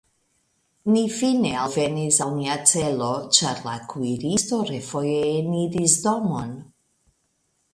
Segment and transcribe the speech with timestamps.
[0.93, 3.09] Ni fine alvenis al nia celo,
[3.39, 6.57] ĉar la kuiristo refoje eniris domon.